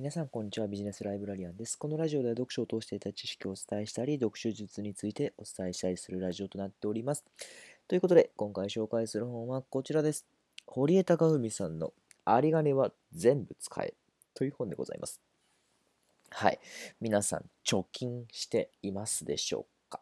[0.00, 0.66] 皆さん、こんにちは。
[0.66, 1.76] ビジネスライブラリアンです。
[1.76, 7.22] このラジオでは読書を通していた知識をお伝えしたり、読書術についてお伝えしたりするラジオとなっております。
[7.86, 10.24] ということで、今回紹介する本はこちらです。
[10.66, 11.92] 堀江貴文さんの
[12.26, 13.92] 有り金は全部使え
[14.32, 15.20] という本でございます。
[16.30, 16.58] はい。
[17.02, 20.00] 皆さん、貯金していますでしょうか？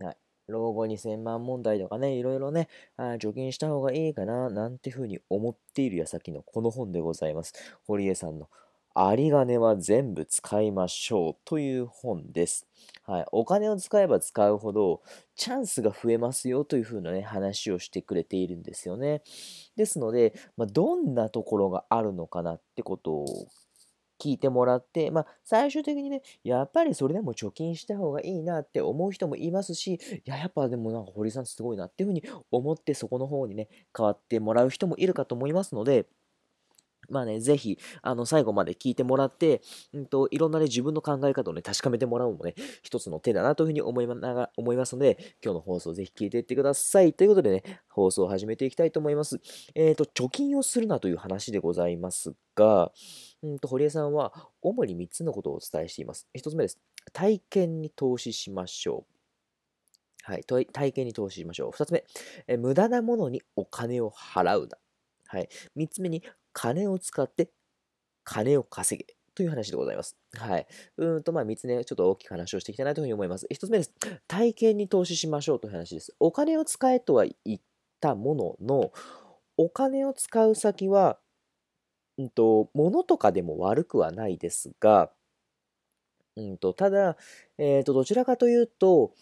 [0.00, 0.16] はい。
[0.46, 7.52] 老後2000万問題とかね、いろいろね、あ貯金した方がいいかな、なんてふうに思っている矢先のこの本でございます。
[7.86, 8.48] 堀江さんの
[9.00, 12.66] 有り金は全部使いましょうという本です。
[13.04, 15.02] はい、お金を使えば使うほど
[15.36, 19.22] チャンスが増えますよというふうなね話をしてくれているんですよね。
[19.76, 23.46] ですので、まあ、どんなところがあるのかなってことを
[24.20, 36.08] 聞いてもらって、まあ、最終的にね、やっぱりそれでも貯金した方がいいなって思う人もいますし、いや、やっぱでもなんか堀さんすごいなっていうふうに思ってそこの方にね、変わってもらう人もいるかと思いますので、
[37.08, 39.62] まあね、ぜひ、あの、最後まで聞いてもらって、
[39.92, 47.12] うんと、いろんなね、自分の考え方をね、確かめてもらうのもね、一つの手だなというふうに思いなが思いますので、今日の放送ぜひ聞いていってください。
[47.12, 49.40] ということでね、放送を始めていきたいと思います。
[49.74, 52.92] えっ、ー、と、貯金をするなという話でございますが、
[53.42, 56.28] うんと、堀江さんは、主に3つのことをお伝えしています。
[56.36, 56.78] 1つ目です。
[57.12, 59.18] 体験に投資しましょう。
[60.30, 61.70] はい、体験に投資しましょう。
[61.70, 62.04] 2つ目、
[62.46, 64.76] え無駄なものにお金を払うな。
[65.26, 65.48] はい。
[65.76, 66.22] 3つ目に、
[66.60, 67.50] 金を使って
[68.24, 70.16] 金を稼げという話でございます。
[70.36, 70.66] はい。
[70.96, 73.46] うんと、まあ、3つね、ちょっと大きく話をしていきたいなというふうに思います。
[73.46, 73.94] 1つ目です。
[74.26, 76.16] 体験に投資しましょうという話です。
[76.18, 77.60] お金を使えとは言っ
[78.00, 78.90] たものの、
[79.56, 81.20] お金を使う先は、
[82.18, 85.12] うんと、物とかでも悪くはないですが、
[86.36, 87.16] うんと、ただ、
[87.58, 89.12] えっ、ー、と、どちらかというと、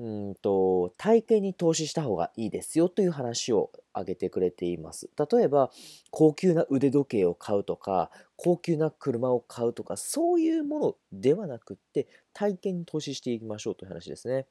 [0.00, 5.10] うんと、体験に投資した方がいいですよという話を挙げてくれています。
[5.30, 5.70] 例えば、
[6.10, 14.46] 高級な腕時計を買うとか、高級な車を買うとか、そういうものではなくって、体験に投資していきましょうという話ですね。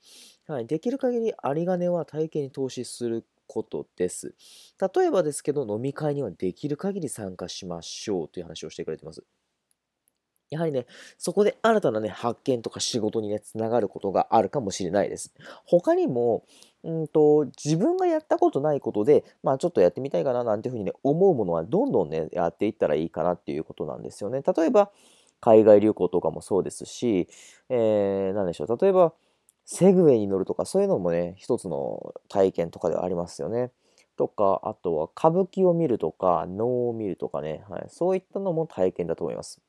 [0.46, 4.36] はい、できる限り有り金は体験に投資することです。
[4.96, 9.24] 例えばですけど、飲み会にはできる限り参加しましょうという話をしてくれています。
[10.50, 10.88] やはりね、
[11.18, 15.34] そこで新たなね、発見とか仕事にね、つながることがあるかもしれないです。
[15.66, 16.44] 他にも、
[16.84, 24.42] うんと、自分がやったことないことで、まあちょっとやってみたいかななんていうふうにね、思うものはどんどんね、やっていったらいいかなっていうことなんですよね。
[24.42, 24.92] 例えば、
[25.42, 27.28] 海外旅行とかもそうですし、
[27.70, 29.14] えー、何でしょう、例えば、
[29.66, 33.72] セグウェイに乗るとか、そういうのもね、一つの体験とかではありますよね。
[34.18, 39.62] とか、あとは歌舞伎を見るとか、能を見るとかね、はい、そういったのも体験だと思います。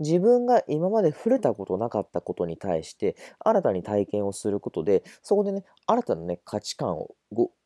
[0.00, 7.14] 自分が今まで触れたことなかったことに対して新たに体験をすることでそこでね新たなね価値観を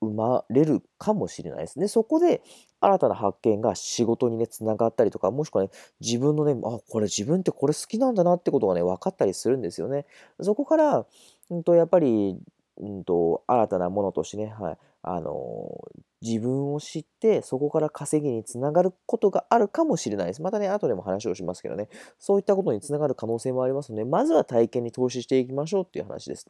[0.01, 1.89] 生まれるかもしれないですね。
[1.89, 2.43] そこで
[2.81, 5.71] 新たな発見が仕事にねつながったりとかもしくはね
[6.01, 10.07] 自分のねあこれ自分ってこれ好きなんだなってことがね分かったりするんですよね。
[10.41, 11.07] そこから、
[11.51, 12.39] うんと、やっぱり、
[12.79, 15.85] うんと、新たなものとしてね、はい、あの
[16.23, 20.43] 自分を知ってそこから稼ぎにつながることがあるかもしれないです。
[20.43, 21.89] またね、後でも話をしますけどね、
[22.19, 26.47] そういったことにつながる可能性もありますので、まずは体験に投資していきましょうっていう話です。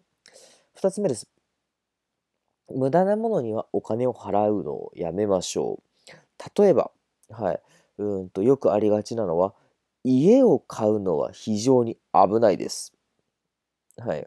[0.74, 1.28] 2つ目です。
[2.68, 6.62] 無駄なものにはお金を払うのをやめましょう。
[6.62, 6.90] 例えば、
[7.30, 7.60] はい、
[7.98, 9.54] うんとよくありがちなのは、
[10.04, 12.94] 家を買うのは非常に危ないです。
[13.98, 14.26] はい。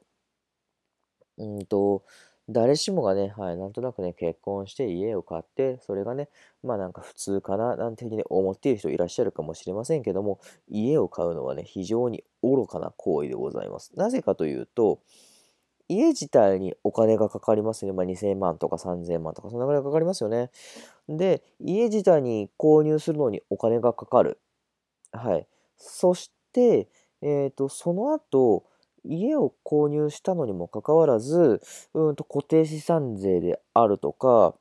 [1.38, 2.03] うんと、
[2.50, 6.28] 誰しもがね、はい、なんとなくね、結婚して家を買って、それがね、
[6.62, 13.94] まあなんか普通かな、なんていうふうに思っている人いらっしゃるかもしれませんけども、家を買うのはね、非常に愚かな行為でございます。
[13.96, 15.00] なぜかというと、
[15.88, 17.94] 家自体にお金がかかりますね。
[17.94, 20.50] まあ、2000万とか3000万とか、そんなぐらいかかりますよね。
[21.08, 24.40] で、家自体に購入するのにお金がかかる。
[25.12, 25.48] はい。
[25.78, 26.88] そして、
[27.22, 28.66] えっ、ー、と、その後、
[29.06, 31.62] 家を購入したのにもかかわらず、
[31.94, 34.56] うんと固定資産税であるとか、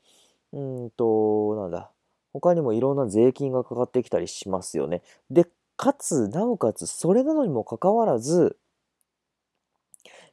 [0.53, 1.91] うんと、なんだ、
[2.33, 5.03] 他にもいろんな税金がかかってきたりしますよね。
[5.31, 8.57] で、かつ、なおかつ、それなのにもかかわらず、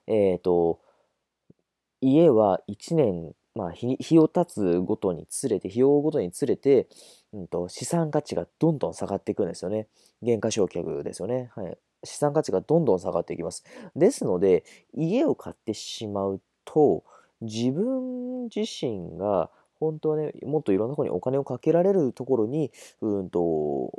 [0.07, 0.79] えっ、ー、と、
[2.01, 6.87] 家は1年、まあ日、日を経つごとにつれて、費用ごとにつれて、
[7.33, 9.87] うんと、資産価値がどんどん下がっていくんですよね。
[10.21, 11.51] 減価償却ですよね。
[11.55, 11.77] はい。
[12.03, 13.63] 資産価値がどんどん下がっていきます。
[13.95, 14.63] ですので、
[14.93, 17.03] 家を買ってしまうと、
[17.41, 19.49] 自分自身が
[19.79, 23.91] 本当はね、もっといろんなところにお金をかけられるところに、うんと、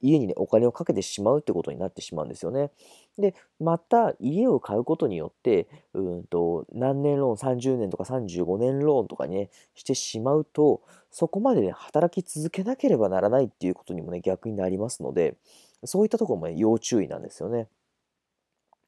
[0.00, 2.70] 家にね、お金をかけてしまうってことになってしまうんですよね。
[3.18, 15.36] で、また家を買うことによって、うんと、何年ローン、30年とか35年ローンとかね、してしまうと、そこまでね、働き続けなければならないっていうことにもね、逆になりますので、
[15.84, 17.68] そういったところもね、要注意なんですよね。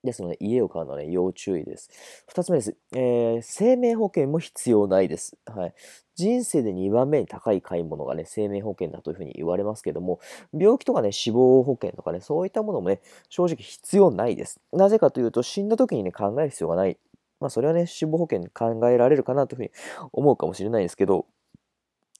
[0.04, 1.90] ですので、家を買うのはね、要注意です。
[2.32, 2.76] 2つ目です。
[2.94, 5.36] えー、生命保険も必要ないです。
[5.46, 5.74] はい。
[6.16, 10.20] 人生で2番目に高い買い物がね、生命保険だというふうに言われますけども、
[10.52, 14.60] 病気とかね、死亡保険とかね、そういったものもね、正直必要ないです。
[14.72, 16.98] なぜかというと、死んだ時にね、考える必要がない。
[17.40, 19.70] まあ、それはね、死亡保険考えられるかなというふうに
[20.12, 21.26] 思うかもしれないですけど、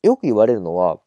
[0.03, 1.01] よく言われるのは、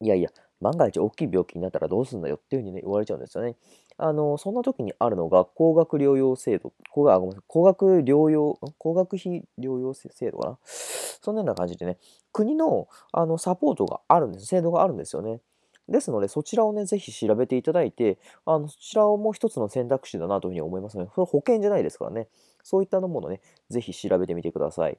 [0.00, 0.30] いやいや、
[0.64, 3.56] 万が一大きい病気になったらどうすんだよっていうふうにね、言われちゃうんですよね。
[3.96, 11.98] あの、そんな時にあるのが、高額療養制度、高額、ごめんなさい、高額療養、高額費療養制度かなそんなような感じでね、
[12.32, 15.40] 国のあのサポートがあるんです、制度があるんですよね。
[15.88, 22.28] ですので、そちらをね、ぜひ調べていただいて、あの、そちらをもう一つの選択肢だなというふうに思いますので、それ保険じゃないですからね、
[22.62, 24.98] そういったものをね、ぜひ調べてみてください。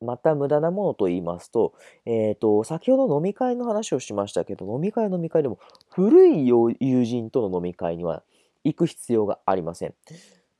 [0.00, 1.74] また無駄なものと言いますと、
[2.06, 5.58] えっ、ー、と、先ほど飲み会の話をしましたけど、飲み会飲み会でも、
[5.90, 8.22] 古い友人との飲み会には
[8.64, 9.94] 行く必要がありません。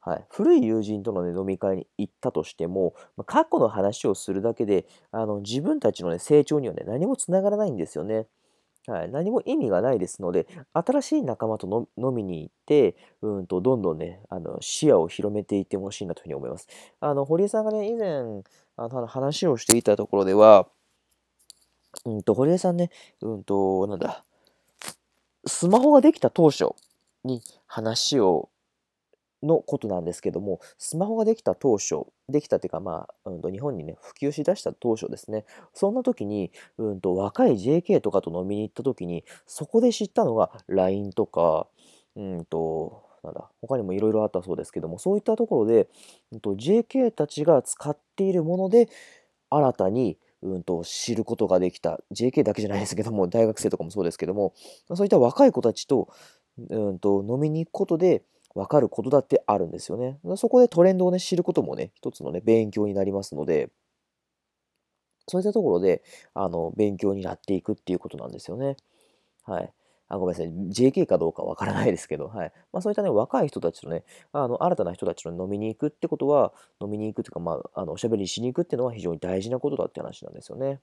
[0.00, 8.26] はい、古い友人との、ね、飲み会に行ったとしても、ま過去の話をするだけで、あの自分たちの、ね、成長には、ね、何もつながらないんですよね。
[8.88, 16.68] はい、何も意味がないですので、新しい仲間と飲みに行って、うんと、どんどんね、あの視野を広めていってほしいなというふうに思います。
[17.00, 18.42] あの、堀江さんがね、以前、
[18.76, 20.68] あの話をしていたところでは、
[22.06, 22.90] うんと、堀江さんね、
[23.20, 24.24] うんと、なんだ、
[25.46, 26.70] スマホができた当初
[27.24, 28.48] に話を
[29.42, 35.44] のことなんですけども、スマホができた当初、できたっていうか、まあ、うん日本にね、普及しだした当初ですね、
[35.74, 41.68] そんな時に、うんと若い JK とかと飲みに行った時に、そこで知ったのが LINE とか、
[42.16, 45.88] うんと、なんだ、他にもいろいろあったそうですけども、そういったところで、
[46.32, 48.88] うんと JK たちが使っているもので、
[49.50, 54.52] 新たに、うんと知ることができた、JK だけじゃないですけども、大学生とかもそうですけども、
[54.94, 56.08] そういった若い子たちと、
[56.70, 60.18] うんと飲みに行くことで、分かることだってあるんですよね。
[60.36, 63.70] そこでトレンドをね、知ることもね、一つのね、勉強になりますので、
[65.28, 66.02] そういったところで、
[66.34, 68.76] あの、勉強になっていくっていうことなんですよね。
[69.44, 69.72] はい。
[70.08, 70.52] あ、ごめんなさい。
[70.70, 72.52] JK かどうかわからないですけど、はい。
[72.72, 80.80] まあそういったね、若い人たちとね、あの、新たな人たちと飲みに行くってことは、飲みに行くっていうか、まあ、あの、おしゃべりしに行くっていうのは非常に大事なことだって話なんですよね。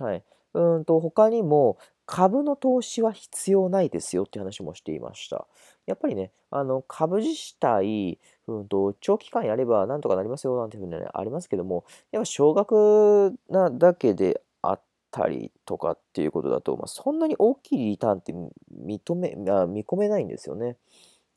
[0.00, 0.24] はい。
[0.54, 5.46] うんと、他にも、株の投資は必要ないですよって話もしていました。
[5.86, 20.78] やっぱりね、あの株自体、うんと、長期間やればなんとかなりますよなんていうふうに、ね、ありますけども、やっぱ少額なだけであったりとかっていうことだと、まあ、そんなに大きいリターンって認めあ見込めないんですよね。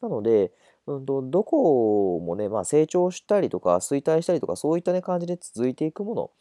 [0.02, 0.54] なので、
[0.88, 6.32] うんと、どこもね、まあ、成長したりとか衰退したりとかそういったね感じで続いていくもの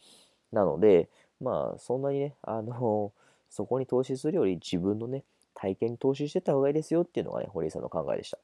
[0.51, 1.09] なので、
[1.41, 3.11] まあそんなにね、あの
[3.49, 8.39] そこに投資するより自分のね、体験に投資してた方がいいですよっていうのがね、堀井さんの考えでした。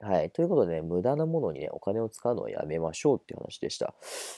[0.00, 0.30] はい。
[0.30, 3.94] ということでね、無駄なものにね、お金を使うのをやめましょうっていう話でした。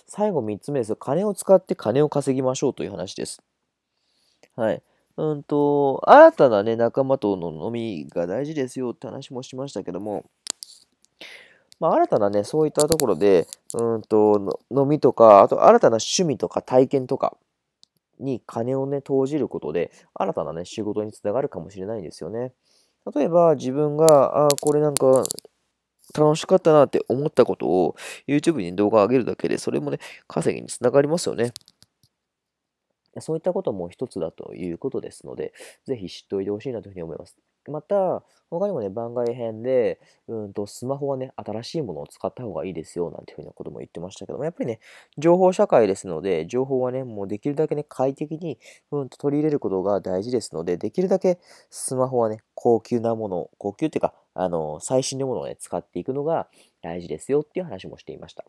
[0.06, 0.96] 最後3つ目です。
[0.96, 3.42] 金を使って金を稼ぎましょうという話です。
[4.56, 4.82] はい。
[5.16, 10.24] うんと、新たなね、仲間との飲みが大事ですよって話もしましたけども、
[11.82, 17.36] まあ、新たなね、そういったところで、うんと、飲みとか、あと新たな趣味とか体験とか、
[18.20, 22.52] に金をね、投じることで、新たなね、仕事につながるかもしれないんですよね。
[23.12, 25.24] 例えば、自分が、あこれなんか、
[26.16, 27.96] 楽しかったなって思ったことを
[28.28, 31.52] YouTube に動画上げるだけで、それもね、稼ぎにつながりますよね。
[33.18, 35.52] そういったことも一つだということですので、
[35.84, 37.36] ぜひ知っておいてほしいなというふうに思います。
[37.70, 44.80] また、他にもね、番外編で、うんと、スマホはね、新しいものを使った方がいいですよ、なんていうふうなことも言ってましたけども、やっぱりね、
[45.16, 48.58] 情報社会ですので、情報はね、もうできるだけね、快適に、
[48.90, 51.38] うんと取り入れることが大事ですので、できるだけ
[51.70, 56.48] スマホはね、高級なもの、高級っていうか、あの、最新のものをね、使っていくのが
[56.82, 58.44] 大事ですよっていう話もしていました。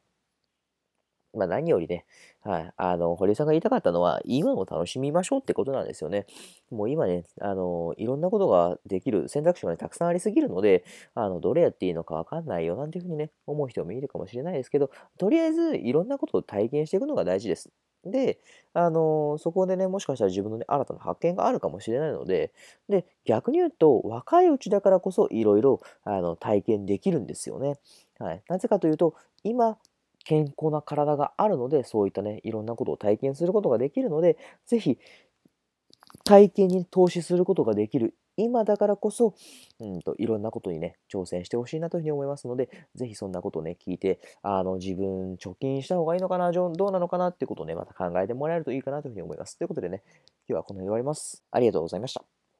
[1.33, 2.05] まあ何よりね、
[2.41, 6.25] はい、あの、堀江さんが言いたかったのは、今を楽しみましょうってことなんですよね。
[6.71, 10.83] もう今ね、あの、いろんなことができる選択肢がね、たくさんありすぎるので、
[11.15, 17.71] あの、どれやっていいのかわかんないよなんていうふうにね、思う人もいるかもしれないですけど、とりあえずいろんなことを体験していくのが大事です。
[18.05, 18.39] で、
[18.73, 22.51] あのそこでね、もしかしたら自分のね、新たな発見があるかもしれないので、
[22.89, 27.77] で、逆に言うと、若いうちだからこそ、いろいろ、あの、体験できるんですよね。
[28.19, 28.43] はい。
[28.49, 29.77] なぜかというと、今、
[30.23, 34.97] 健康な体があるので、そういったね、いろんなことを体験することができるので、ぜひ、
[36.23, 39.35] 体験に投資することができる今だからこそ、
[39.79, 49.57] うんと、いろんなことにね、挑戦してほしいなというふうに思いますので、ぜひそんなことをね、聞いて、あの、自分貯金した方がいいのかな、どうなのかなっていうことをね、また考えてもらえるといいかなというふうに思います。
[49.57, 50.01] ということでね、
[50.47, 51.43] 今日はこの辺で終わります。
[51.51, 52.42] ありがとうございました。